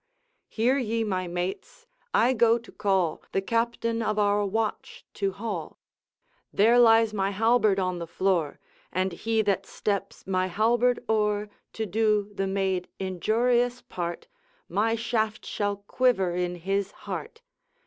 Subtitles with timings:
[0.47, 1.85] Hear ye, my mates!
[2.11, 5.77] I go to call The Captain of our watch to hall:
[6.51, 8.57] There lies my halberd on the floor;
[8.91, 14.27] And he that steps my halberd o'er, To do the maid injurious part,
[14.67, 17.43] My shaft shall quiver in his heart!